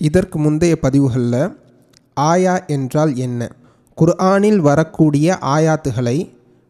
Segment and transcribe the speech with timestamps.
[0.00, 1.54] இதற்கு முந்தைய பதிவுகளில்
[2.30, 3.40] ஆயா என்றால் என்ன?
[3.98, 6.18] குர்ஆனில் வரக்கூடிய ஆயாத்துகளை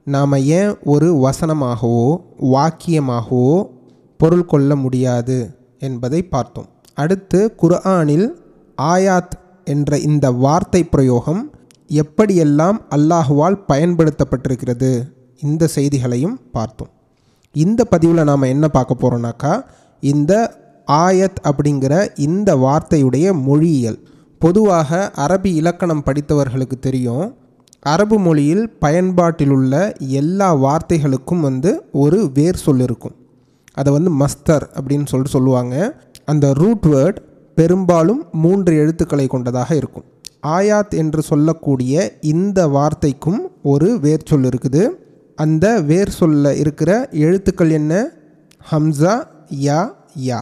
[0.07, 2.07] நாம் ஏன் ஒரு வசனமாகவோ
[2.53, 3.51] வாக்கியமாகவோ
[4.21, 5.39] பொருள் கொள்ள முடியாது
[5.79, 6.69] என்பதை பார்த்தோம்.
[6.95, 8.27] அடுத்து குர்ஆனில்
[8.79, 11.43] ஆயாத் என்ற இந்த வார்த்தை பிரயோகம்
[11.91, 14.91] எப்படியெல்லாம் அல்லாஹுவால் பயன்படுத்தப்பட்டிருக்கிறது
[15.43, 16.93] இந்த செய்திகளையும் பார்த்தோம்.
[17.55, 19.53] இந்த பதிவில் நாம் என்ன பார்க்க போகிறோம்னாக்கா
[20.03, 20.33] இந்த
[20.93, 24.09] ஆயத் அப்படிங்கிற இந்த வார்த்தையுடைய மொழியியல்.
[24.39, 27.35] பொதுவாக அரபி இலக்கணம் படித்தவர்களுக்கு தெரியும்.
[27.81, 33.15] அரபு மொழியில் பயன்பாட்டில் உள்ள எல்லா வார்த்தைகளுக்கும் வந்து ஒரு வேர் சொல் இருக்கும்.
[33.73, 36.01] அதை வந்து மஸ்தர் அப்படின்னு சொல்லிட்டு சொல்லுவாங்க.
[36.25, 37.17] அந்த ரூட் வேர்ட்
[37.55, 40.05] பெரும்பாலும் மூன்று எழுத்துக்களை கொண்டதாக இருக்கும்.
[40.47, 44.89] ஆயாத் என்று சொல்லக்கூடிய இந்த வார்த்தைக்கும் ஒரு வேர் சொல் இருக்குது.
[45.37, 48.11] அந்த வேர் சொல்ல இருக்கிற எழுத்துக்கள் என்ன?
[48.71, 49.25] ஹம்சா
[49.63, 49.93] யா
[50.27, 50.41] யா.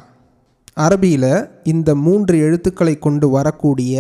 [0.77, 1.31] அரபியில்
[1.73, 3.95] இந்த மூன்று எழுத்துக்களை கொண்டு வரக்கூடிய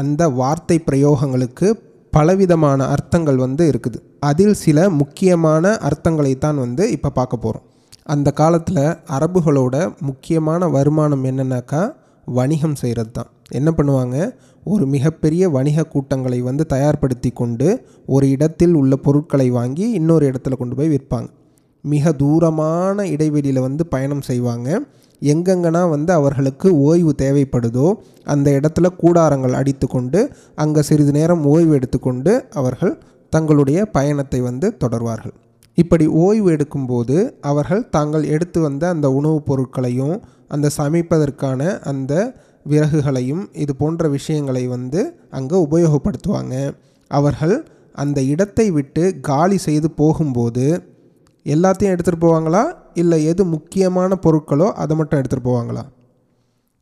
[0.00, 1.68] அந்த வார்த்தை பிரயோகங்களுக்கு
[2.12, 3.98] பலவிதமான அர்த்தங்கள் வந்து இருக்குது.
[4.28, 7.66] அதில் சில முக்கியமான அர்த்தங்களை தான் வந்து இப்போ பார்க்க போகிறோம்
[8.14, 8.84] அந்த காலத்தில்
[9.16, 9.74] அரபுகளோட
[10.08, 11.82] முக்கியமான வருமானம் என்னென்னாக்கா
[12.26, 13.30] வணிகம் செய்கிறது தான்.
[13.58, 14.16] என்ன பண்ணுவாங்க?
[14.72, 17.68] ஒரு மிகப்பெரிய வணிக கூட்டங்களை வந்து தயார்படுத்தி கொண்டு
[18.14, 21.30] ஒரு இடத்தில் உள்ள பொருட்களை வாங்கி இன்னொரு இடத்துல கொண்டு போய் விற்பாங்க.
[21.80, 24.80] மிக தூரமான இடைவெளியில் வந்து பயணம் செய்வாங்க.
[25.22, 27.92] எங்கெங்கன்னா வந்து அவர்களுக்கு ஓய்வு தேவைப்படுதோ
[28.24, 32.98] அந்த இடத்துல கூடாரங்கள் அடித்து கொண்டு அங்கே சிறிது நேரம் ஓய்வு எடுத்துக்கொண்டு அவர்கள்
[33.30, 35.32] தங்களுடைய பயணத்தை வந்து தொடர்வார்கள்.
[35.74, 42.34] இப்படி ஓய்வு எடுக்கும்போது அவர்கள் தாங்கள் எடுத்து வந்த அந்த உணவுப் பொருட்களையும் அந்த சமைப்பதற்கான அந்த
[42.68, 46.74] விறகுகளையும் இது போன்ற விஷயங்களை வந்து அங்கே உபயோகப்படுத்துவாங்க.
[47.08, 50.82] அவர்கள் அந்த இடத்தை விட்டு காலி செய்து போகும்போது
[51.44, 52.74] எல்லாத்தையும் எடுத்துகிட்டு போவாங்களா?
[52.94, 55.82] இல்லை எது முக்கியமான பொருட்களோ அதை மட்டும் எடுத்துகிட்டு போவாங்களா?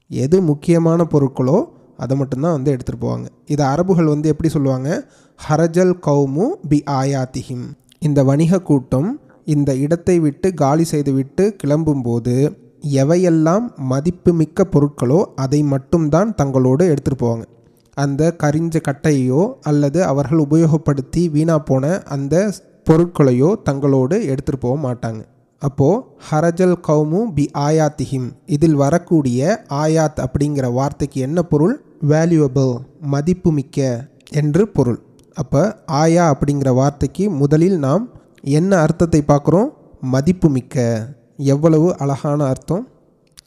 [0.09, 1.65] எது முக்கியமான பொருட்களோ
[1.97, 3.27] அதை மட்டும்தான் வந்து எடுத்துகிட்டு போவாங்க.
[3.47, 5.09] இது அரபுகள் வந்து எப்படி சொல்லுவாங்க?
[5.49, 7.67] ஹரஜல் கௌமு பி ஆயாத்திஹிம்.
[7.99, 16.35] இந்த வணிக கூட்டம் இந்த இடத்தை விட்டு காலி செய்து விட்டு கிளம்பும்போது எவையெல்லாம் மதிப்புமிக்க பொருட்களோ அதை மட்டும்தான்
[16.35, 17.43] தங்களோடு எடுத்துகிட்டு போவாங்க.
[17.95, 22.53] அந்த கரிஞ்ச கட்டையோ அல்லது அவர்கள் உபயோகப்படுத்தி வீணாக போன அந்த
[22.89, 25.21] பொருட்களையோ தங்களோடு எடுத்துகிட்டு போக மாட்டாங்க.
[25.63, 28.29] அப்போது ஹரஜல் கௌமு பி ஆயாத்திஹிம்.
[28.47, 31.75] இதில் வரக்கூடிய ஆயாத் அப்படிங்கிற வார்த்தைக்கு என்ன பொருள்?
[32.09, 32.73] வேல்யூபிள்
[33.15, 35.01] மதிப்புமிக்க என்று பொருள்.
[35.35, 38.05] அப்போ ஆயா அப்படிங்கிற வார்த்தைக்கு முதலில் நாம்
[38.43, 39.69] என்ன அர்த்தத்தை பார்க்குறோம்?
[40.01, 41.07] மதிப்புமிக்க
[41.37, 42.89] எவ்வளவு அழகான அர்த்தம்.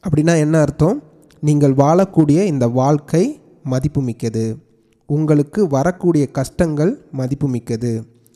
[0.08, 1.04] அப்படின்னா என்ன அர்த்தம்?
[1.40, 3.24] நீங்கள் வாழக்கூடிய இந்த வாழ்க்கை
[3.70, 4.46] மதிப்புமிக்கது.
[5.10, 7.94] உங்களுக்கு வரக்கூடிய கஷ்டங்கள் மதிப்புமிக்கது.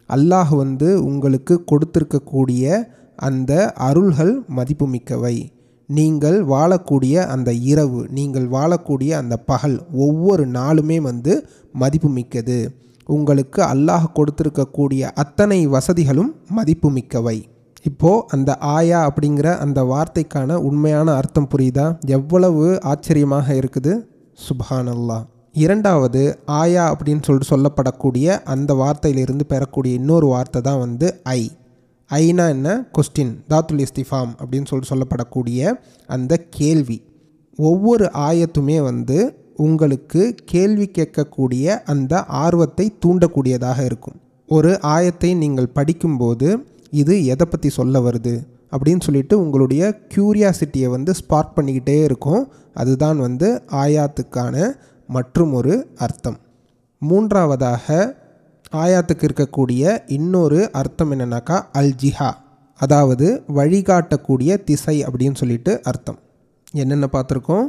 [0.09, 2.85] அல்லாஹ் வந்து உங்களுக்கு கொடுத்திருக்கக்கூடிய
[3.27, 3.51] அந்த
[3.87, 5.35] அருள்கள் மதிப்புமிக்கவை.
[5.89, 11.33] நீங்கள் வாழக்கூடிய அந்த இரவு நீங்கள் வாழக்கூடிய அந்த பகல் ஒவ்வொரு நாளுமே வந்து
[11.81, 12.57] மதிப்புமிக்கது.
[13.09, 17.37] உங்களுக்கு அல்லாஹ் கொடுத்திருக்கக்கூடிய அத்தனை வசதிகளும் மதிப்புமிக்கவை.
[17.89, 21.87] இப்போது அந்த ஆயா அப்படிங்கிற அந்த வார்த்தைக்கான உண்மையான அர்த்தம் புரியுதா?
[22.17, 23.93] எவ்வளவு ஆச்சரியமாக இருக்குது.
[24.47, 25.23] சுபான் அல்லாஹ்
[25.55, 31.51] இரண்டாவது ஆயா அப்படின்னு சொல்லிட்டு சொல்லப்படக்கூடிய அந்த வார்த்தையிலிருந்து பெறக்கூடிய இன்னொரு வார்த்தை தான் வந்து ஐ.
[32.09, 32.87] ஐனா என்ன?
[32.93, 35.73] கொஸ்டின் தாத்துல் இஸ்திஃபாம் அப்படின்னு சொல்லிட்டு சொல்லப்படக்கூடிய
[36.07, 37.01] அந்த கேள்வி.
[37.57, 44.19] ஒவ்வொரு ஆயத்துமே வந்து உங்களுக்கு கேள்வி கேட்கக்கூடிய அந்த ஆர்வத்தை தூண்டக்கூடியதாக இருக்கும்.
[44.47, 48.35] ஒரு ஆயத்தை நீங்கள் படிக்கும்போது இது எதை பற்றி சொல்ல வருது?
[48.71, 52.51] அப்படின்னு சொல்லிட்டு உங்களுடைய க்யூரியாசிட்டியை வந்து ஸ்பார்க் பண்ணிக்கிட்டே இருக்கும்.
[52.73, 54.73] அதுதான் வந்து ஆயாத்துக்கான
[55.07, 56.37] மற்றும் ஒரு அர்த்தம்.
[56.99, 58.15] மூன்றாவதாக
[58.71, 62.31] ஆயாத்துக்கு இருக்கக்கூடிய இன்னொரு அர்த்தம் என்னன்னாக்கா அல் ஜிஹா
[62.73, 66.19] அதாவது வழிகாட்டக்கூடிய திசை அப்படின்னு சொல்லிட்டு அர்த்தம்.
[66.71, 67.67] என்னென்ன பார்த்துருக்கோம்?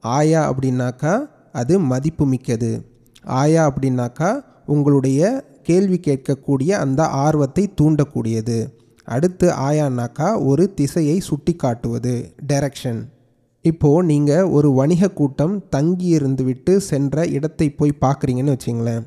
[0.00, 2.82] ஆயா அப்படின்னாக்கா அது மதிப்புமிக்கது
[3.22, 8.66] ஆயா அப்படின்னாக்கா உங்களுடைய கேள்வி கேட்கக்கூடிய அந்த ஆர்வத்தை தூண்டக்கூடியது.
[9.04, 13.00] அடுத்து ஆயான்னாக்கா ஒரு திசையை சுட்டி காட்டுவது டைரக்ஷன்
[13.64, 19.04] இப்போது நீங்கள் ஒரு வணிக கூட்டம் தங்கி இருந்து விட்டு சென்ற இடத்தை போய் பார்க்குறீங்கன்னு வச்சிங்களேன்.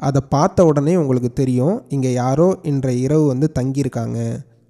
[0.00, 4.18] அதை பார்த்த உடனே உங்களுக்கு தெரியும் இங்கே யாரோ இன்றைய இரவு வந்து தங்கியிருக்காங்க.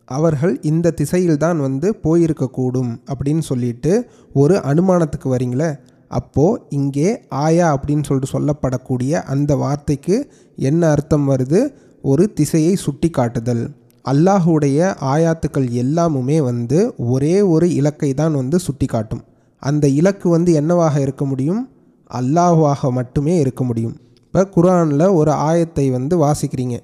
[0.08, 3.92] அவர்கள் இந்த திசையில் தான் வந்து போயிருக்கக்கூடும் அப்படின்னு சொல்லிட்டு
[4.32, 5.70] ஒரு அனுமானத்துக்கு வரீங்களே?
[6.10, 7.08] அப்போது இங்கே
[7.44, 10.16] ஆயா அப்படின்னு சொல்லிட்டு சொல்லப்படக்கூடிய அந்த வார்த்தைக்கு
[10.58, 11.62] என்ன அர்த்தம் வருது?
[12.02, 13.64] ஒரு திசையை சுட்டி காட்டுதல்
[14.04, 14.78] அல்லாஹுடைய
[15.12, 19.22] ஆயாத்துக்கள் எல்லாமுமே வந்து ஒரே ஒரு இலக்கை தான் வந்து சுட்டி காட்டும்
[19.62, 21.62] அந்த இலக்கு வந்து என்னவாக இருக்க முடியும்?
[22.10, 23.94] அல்லாஹுவாக மட்டுமே இருக்க முடியும்.
[24.26, 26.76] இப்போ குரானில் ஒரு ஆயத்தை வந்து வாசிக்கிறீங்க.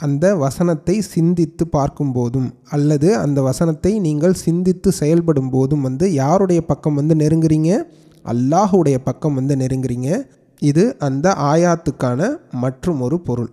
[0.00, 7.14] அந்த வசனத்தை சிந்தித்து பார்க்கும்போதும் அல்லது அந்த வசனத்தை நீங்கள் சிந்தித்து செயல்படும் போதும் வந்து யாருடைய பக்கம் வந்து
[7.14, 7.70] நெருங்குறீங்க?
[8.24, 10.10] அல்லாஹுடைய பக்கம் வந்து நெருங்குறீங்க.
[10.62, 12.20] இது அந்த ஆயாத்துக்கான
[12.64, 13.50] மற்றும் ஒரு பொருள்.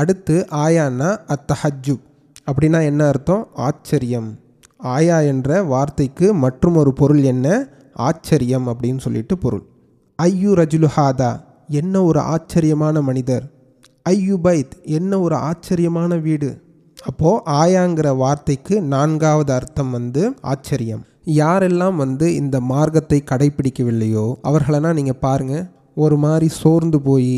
[0.00, 2.04] அடுத்து ஆயான்னா அத்தஹஜூப்
[2.46, 3.46] அப்படின்னா என்ன அர்த்தம்?
[3.54, 4.38] ஆச்சரியம்.
[4.78, 7.68] ஆயா என்ற வார்த்தைக்கு மற்றும் ஒரு பொருள் என்ன?
[7.94, 9.64] ஆச்சரியம் அப்படின்னு சொல்லிட்டு பொருள்.
[10.22, 13.44] ஐயு ரஜுலுஹாதா என்ன ஒரு ஆச்சரியமான மனிதர்.
[14.08, 16.62] ஐயு பைத் என்ன ஒரு ஆச்சரியமான வீடு.
[17.04, 21.02] அப்போது ஆயாங்கிற வார்த்தைக்கு நான்காவது அர்த்தம் வந்து ஆச்சரியம்.
[21.26, 27.36] யாரெல்லாம் வந்து இந்த மார்க்கத்தை கடைபிடிக்கவில்லையோ அவர்களெல்லாம் நீங்கள் பாருங்கள் ஒரு மாதிரி சோர்ந்து போய்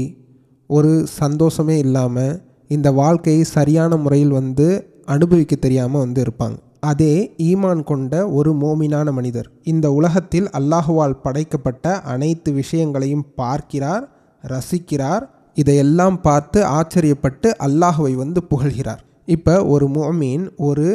[0.71, 2.35] ஒரு சந்தோஷமே இல்லாமல்
[2.69, 4.69] இந்த வாழ்க்கையை சரியான முறையில் வந்து
[5.15, 6.57] அனுபவிக்க தெரியாமல் வந்து இருப்பாங்க.
[6.91, 7.15] அதே
[7.49, 9.49] ஈமான் கொண்ட ஒரு மோமினான மனிதர்.
[9.73, 14.05] இந்த உலகத்தில் அல்லாஹுவால் படைக்கப்பட்ட அனைத்து விஷயங்களையும் பார்க்கிறார்
[14.45, 15.25] ரசிக்கிறார்
[15.57, 19.03] இதையெல்லாம் பார்த்து ஆச்சரியப்பட்டு அல்லாஹுவை வந்து புகழ்கிறார்.
[19.37, 20.87] இப்போ ஒரு மோமீன் ஒரு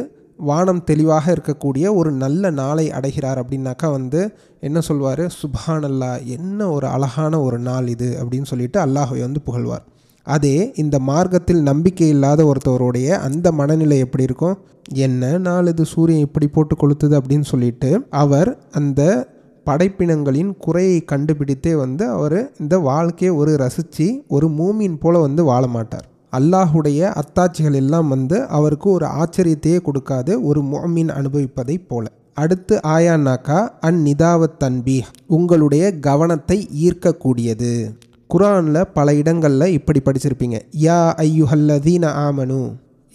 [0.50, 4.22] வானம் தெளிவாக இருக்கக்கூடிய ஒரு நல்ல நாளை அடைகிறார் அப்படின்னாக்கா வந்து
[4.68, 5.24] என்ன சொல்வார்?
[5.40, 9.86] சுபானல்லா என்ன ஒரு அழகான ஒரு நாள் இது அப்படின்னு சொல்லிட்டு அல்லாஹுவை வந்து புகழ்வார்.
[10.24, 14.58] அதே இந்த மார்க்கத்தில் நம்பிக்கை இல்லாத ஒருத்தவருடைய அந்த மனநிலை எப்படி இருக்கும்?
[14.94, 19.30] என்ன நாள் இது சூரியன் இப்படி போட்டு கொளுத்துது அப்படின்னு சொல்லிட்டு அவர் அந்த
[19.66, 26.06] படைப்பினங்களின் குறையை கண்டுபிடித்தே வந்து அவர் இந்த வாழ்க்கையை ஒரு ரசித்து ஒரு மூமின் போல வந்து வாழ மாட்டார்.
[26.38, 32.06] அல்லாஹுடைய அத்தாட்சிகள் எல்லாம் வந்து அவருக்கு ஒரு ஆச்சரியத்தையே கொடுக்காது ஒரு மூமீன் அனுபவிப்பதை போல.
[32.34, 37.94] அடுத்து ஆயானாக்கா அந்நிதாவத் தன்பி உங்களுடைய கவனத்தை ஈர்க்கக்கூடியது.
[38.32, 40.58] குரானில் பல இடங்களில் இப்படி படிச்சிருப்பீங்க.
[40.84, 42.60] யா ஐயுஹல்லதீன ஆமனு.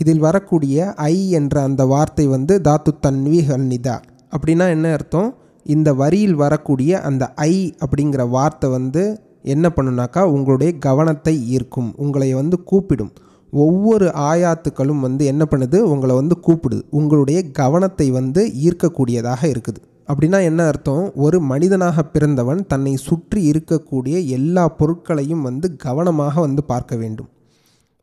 [0.01, 3.95] இதில் வரக்கூடிய ஐ என்ற அந்த வார்த்தை வந்து தாத்து தன்வி ஹன்னிதா
[4.37, 5.31] அப்படின்னா என்ன அர்த்தம்?
[5.67, 7.55] இந்த வரியில் வரக்கூடிய அந்த ஐ
[7.85, 9.05] அப்படிங்கிற வார்த்தை வந்து
[9.55, 13.13] என்ன பண்ணுனாக்கா உங்களுடைய கவனத்தை ஈர்க்கும் உங்களை வந்து கூப்பிடும்.
[13.53, 15.79] ஒவ்வொரு ஆயாத்துக்களும் வந்து என்ன பண்ணுது?
[15.95, 16.83] உங்களை வந்து கூப்பிடுது.
[16.91, 19.81] உங்களுடைய கவனத்தை வந்து ஈர்க்கக்கூடியதாக இருக்குது.
[20.09, 21.05] அப்படின்னா என்ன அர்த்தம்?
[21.15, 27.31] ஒரு மனிதனாக பிறந்தவன் தன்னை சுற்றி இருக்கக்கூடிய எல்லா பொருட்களையும் வந்து கவனமாக வந்து பார்க்க வேண்டும்.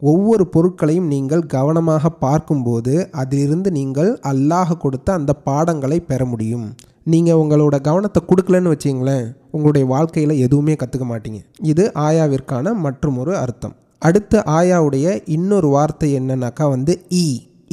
[0.02, 6.66] ஒவ்வொரு பொருட்களையும் நீங்கள் கவனமாக பார்க்கும்போது அதிலிருந்து நீங்கள் அல்லாஹ் கொடுத்த அந்த பாடங்களை பெற முடியும்.
[7.04, 11.40] நீங்கள் உங்களோட கவனத்தை கொடுக்கலன்னு வச்சிங்களேன் உங்களுடைய வாழ்க்கையில் எதுவுமே கற்றுக்க மாட்டீங்க.
[11.72, 13.76] இது ஆயாவிற்கான மற்றும் ஒரு அர்த்தம்.
[14.00, 17.28] அடுத்த ஆயாவுடைய இன்னொரு வார்த்தை என்னன்னாக்கா வந்து ஈ.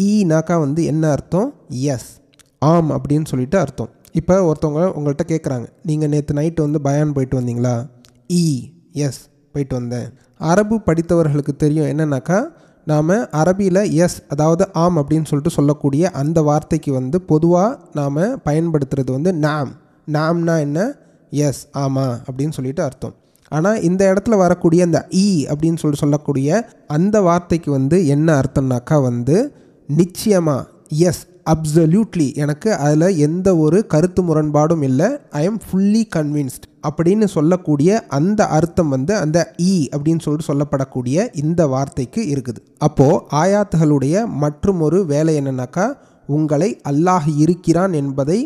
[0.09, 1.49] ஈனாக்கா வந்து என்ன அர்த்தம்?
[1.95, 2.11] எஸ்.
[2.59, 3.91] ஆம் அப்படின்னு சொல்லிட்டு அர்த்தம்.
[4.13, 7.87] இப்போ ஒருத்தவங்க உங்கள்கிட்ட கேட்குறாங்க நீங்கள் நேற்று நைட்டு வந்து பயான் போயிட்டு வந்தீங்களா?
[8.29, 9.21] E, இ எஸ்
[9.53, 10.09] போயிட்டு வந்தேன்.
[10.37, 12.39] அரபு படித்தவர்களுக்கு தெரியும் என்னன்னாக்கா
[12.85, 19.33] நாம் அரபியில் எஸ் அதாவது ஆம் அப்படின்னு சொல்லிட்டு சொல்லக்கூடிய அந்த வார்த்தைக்கு வந்து பொதுவாக நாம் பயன்படுத்துகிறது வந்து
[19.33, 19.71] நாம்.
[20.13, 20.97] நாம்னா என்ன?
[21.31, 23.15] எஸ் ஆமாம் அப்படின்னு சொல்லிட்டு அர்த்தம்.
[23.49, 29.55] ஆனால் இந்த இடத்துல வரக்கூடிய அந்த இ அப்படின்னு சொல்லிட்டு சொல்லக்கூடிய அந்த வார்த்தைக்கு வந்து என்ன அர்த்தம்னாக்கா வந்து
[29.89, 35.09] நிச்சயமாக எஸ் அப்சல்யூட்லி எனக்கு அதில் எந்த ஒரு கருத்து முரண்பாடும் இல்லை.
[35.41, 39.39] ஐ எம் ஃபுல்லி கன்வின்ஸ்ட் அப்படின்னு சொல்லக்கூடிய அந்த அர்த்தம் வந்து அந்த
[39.71, 42.61] ஈ அப்படின்னு சொல்லிட்டு சொல்லப்படக்கூடிய இந்த வார்த்தைக்கு இருக்குது.
[42.79, 45.87] அப்போது ஆயாத்துகளுடைய மற்றும் ஒரு வேலை என்னன்னாக்கா
[46.29, 48.41] உங்களை அல்லாஹ் இருக்கிறான் என்பதை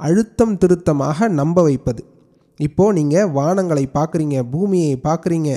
[0.00, 2.02] அழுத்தம் திருத்தமாக நம்ப வைப்பது.
[2.60, 5.50] இப்போது நீங்கள் வானங்களை பார்க்குறீங்க பூமியை பார்க்குறீங்க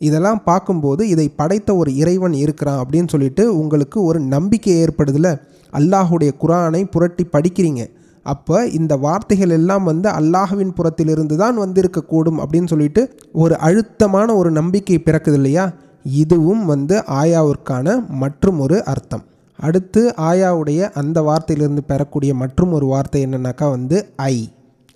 [0.00, 5.30] இதெல்லாம் பார்க்கும்போது இதை படைத்த ஒரு இறைவன் இருக்கிறான் அப்படின்னு சொல்லிட்டு உங்களுக்கு ஒரு நம்பிக்கை ஏற்படுதில்ல
[5.72, 7.90] அல்லாஹுடைய குரானை புரட்டி படிக்கிறீங்க.
[8.22, 14.98] அப்போ இந்த வார்த்தைகள் எல்லாம் வந்து அல்லாஹுவின் புறத்திலிருந்து தான் வந்திருக்கக்கூடும் அப்படின்னு சொல்லிட்டு ஒரு அழுத்தமான ஒரு நம்பிக்கை
[14.98, 15.72] பிறக்குது இல்லையா?
[16.04, 19.24] இதுவும் வந்து ஆயாவிற்கான மற்றும் ஒரு அர்த்தம்.
[19.56, 24.52] அடுத்து ஆயாவுடைய அந்த வார்த்தையிலிருந்து பெறக்கூடிய மற்றும் ஒரு வார்த்தை என்னன்னாக்கா வந்து ஐ.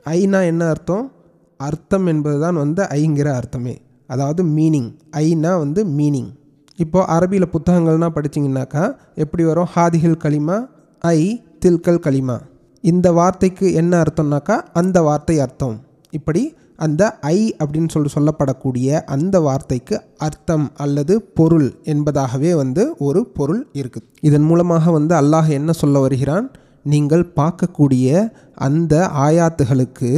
[0.07, 1.12] ஐனா என்ன அர்த்தம்?
[1.57, 3.79] அர்த்தம் என்பது தான் வந்து ஐங்கிற அர்த்தமே.
[4.07, 6.31] அதாவது மீனிங் ஐனா வந்து மீனிங்
[6.79, 8.85] இப்போது அரபியில் புத்தகங்கள்னால் படிச்சிங்கனாக்கா
[9.23, 9.69] எப்படி வரும்?
[9.75, 10.57] ஹாதிகள் களிமா
[11.05, 11.21] ஐ
[11.64, 12.37] தில்கல் களிமா.
[12.85, 15.76] இந்த வார்த்தைக்கு என்ன அர்த்தம்னாக்கா அந்த வார்த்தை அர்த்தம்.
[16.19, 16.43] இப்படி
[16.85, 17.02] அந்த
[17.35, 24.47] ஐ அப்படின்னு சொல்லி சொல்லப்படக்கூடிய அந்த வார்த்தைக்கு அர்த்தம் அல்லது பொருள் என்பதாகவே வந்து ஒரு பொருள் இருக்குது இதன்
[24.49, 26.47] மூலமாக வந்து அல்லாஹ் என்ன சொல்ல வருகிறான்?
[26.93, 28.25] நீங்கள் பார்க்கக்கூடிய
[28.67, 28.95] அந்த
[29.26, 30.11] ஆயாத்துகளுக்கு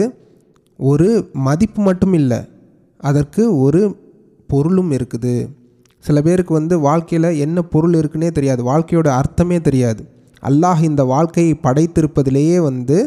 [0.79, 1.09] ஒரு
[1.49, 2.41] மதிப்பு மட்டும் இல்லை
[3.01, 3.83] அதற்கு ஒரு
[4.49, 5.35] பொருளும் இருக்குது.
[6.07, 8.63] சில பேருக்கு வந்து வாழ்க்கையில் என்ன பொருள் இருக்குன்னே தெரியாது.
[8.71, 10.03] வாழ்க்கையோட அர்த்தமே தெரியாது.
[10.43, 12.99] அல்லாஹ் இந்த வாழ்க்கையை படைத்திருப்பதிலேயே வந்து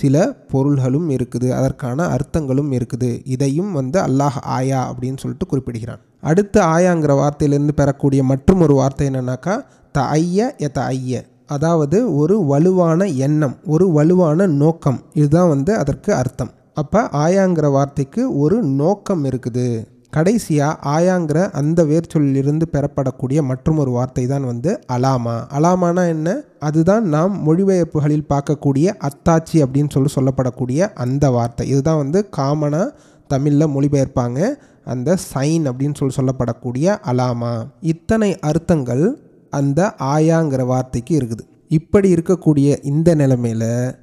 [0.00, 0.16] சில
[0.52, 1.48] பொருள்களும் இருக்குது.
[1.58, 3.10] அதற்கான அர்த்தங்களும் இருக்குது.
[3.34, 6.02] இதையும் வந்து அல்லாஹ் ஆயா அப்படின்னு சொல்லிட்டு குறிப்பிடுகிறான்.
[6.30, 9.54] அடுத்து ஆயாங்கிற வார்த்தையிலேருந்து பெறக்கூடிய மற்றும் ஒரு வார்த்தை என்னன்னாக்கா
[9.96, 11.22] த ஐய எ த ஐய
[11.56, 14.98] அதாவது ஒரு வலுவான எண்ணம் ஒரு வலுவான நோக்கம்.
[15.20, 16.52] இதுதான் வந்து அதற்கு அர்த்தம்.
[16.74, 19.68] அப்போ ஆயாங்கிற வார்த்தைக்கு ஒரு நோக்கம் இருக்குது.
[20.10, 25.34] கடைசியாக ஆயாங்கிற அந்த வேர்ச்சொல்லிலிருந்து பெறப்படக்கூடிய மற்றும் ஒரு வார்த்தை தான் வந்து அலாமா.
[25.58, 26.42] அலாமானா என்ன?
[26.58, 31.68] அதுதான் நாம் மொழிபெயர்ப்புகளில் பார்க்கக்கூடிய அத்தாச்சி அப்படின்னு சொல்லி சொல்லப்படக்கூடிய அந்த வார்த்தை.
[31.68, 32.94] இதுதான் வந்து காமனாக
[33.26, 34.48] தமிழில் மொழிபெயர்ப்பாங்க.
[34.84, 37.52] அந்த சைன் அப்படின்னு சொல்லி சொல்லப்படக்கூடிய அலாமா.
[37.80, 41.44] இத்தனை அர்த்தங்கள் அந்த ஆயாங்கிற வார்த்தைக்கு இருக்குது.
[41.68, 43.94] இப்படி இருக்கக்கூடிய இந்த நிலைமையில்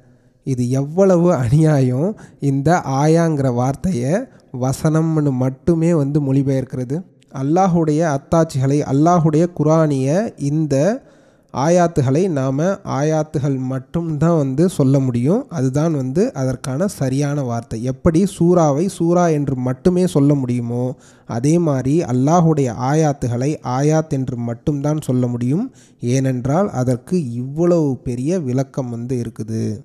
[0.44, 2.18] இது எவ்வளவு அநியாயம்?
[2.40, 4.12] இந்த ஆயாங்கிற வார்த்தையை
[4.52, 7.02] வசனம்னு மட்டுமே வந்து மொழிபெயர்க்கிறது.
[7.34, 11.06] அல்லாஹுடைய அத்தாட்சிகளை அல்லாஹுடைய குரானிய இந்த
[11.54, 15.48] ஆயாத்துகளை நாம் ஆயாத்துகள் மட்டும்தான் வந்து சொல்ல முடியும்.
[15.48, 17.82] அதுதான் வந்து அதற்கான சரியான வார்த்தை.
[17.82, 20.94] எப்படி சூறாவை சூறா என்று மட்டுமே சொல்ல முடியுமோ
[21.26, 25.72] அதே மாதிரி அல்லாஹுடைய ஆயாத்துகளை ஆயாத் என்று மட்டும்தான் சொல்ல முடியும்.
[26.00, 29.80] ஏனென்றால் அதற்கு இவ்வளவு பெரிய விளக்கம் வந்து இருக்குது.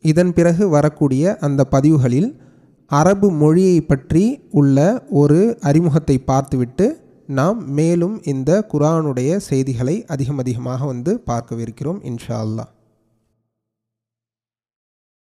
[0.00, 2.40] இதன் பிறகு வரக்கூடிய அந்த பதிவுகளில்
[2.90, 4.78] அரபு மொழியை பற்றி உள்ள
[5.12, 6.86] ஒரு அறிமுகத்தை பார்த்துவிட்டு
[7.28, 12.64] நாம் மேலும் இந்த குரானுடைய செய்திகளை அதிகம் அதிகமாக வந்து பார்க்கவிருக்கிறோம் இன்ஷா அல்லா